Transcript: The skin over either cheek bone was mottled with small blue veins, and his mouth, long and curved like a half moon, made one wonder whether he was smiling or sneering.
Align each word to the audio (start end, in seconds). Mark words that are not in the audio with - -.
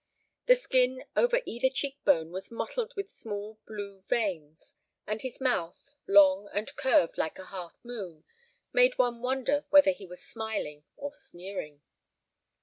The 0.47 0.55
skin 0.55 1.03
over 1.15 1.41
either 1.45 1.69
cheek 1.69 2.03
bone 2.05 2.31
was 2.31 2.49
mottled 2.49 2.91
with 2.95 3.07
small 3.07 3.59
blue 3.67 4.01
veins, 4.01 4.73
and 5.05 5.21
his 5.21 5.39
mouth, 5.39 5.93
long 6.07 6.49
and 6.51 6.75
curved 6.75 7.19
like 7.19 7.37
a 7.37 7.45
half 7.45 7.77
moon, 7.83 8.23
made 8.73 8.97
one 8.97 9.21
wonder 9.21 9.65
whether 9.69 9.91
he 9.91 10.07
was 10.07 10.23
smiling 10.25 10.85
or 10.97 11.13
sneering. 11.13 11.83